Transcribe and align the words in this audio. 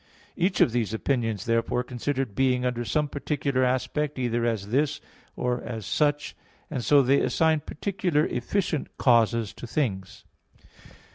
Each 0.35 0.61
of 0.61 0.71
these 0.71 0.95
opinions, 0.95 1.45
therefore, 1.45 1.83
considered 1.83 2.33
"being" 2.33 2.65
under 2.65 2.83
some 2.83 3.07
particular 3.07 3.63
aspect, 3.63 4.17
either 4.17 4.43
as 4.47 4.69
"this" 4.69 4.99
or 5.35 5.61
as 5.61 5.85
"such"; 5.85 6.35
and 6.71 6.83
so 6.83 7.03
they 7.03 7.21
assigned 7.21 7.67
particular 7.67 8.25
efficient 8.25 8.97
causes 8.97 9.53
to 9.53 9.67
things. 9.67 10.25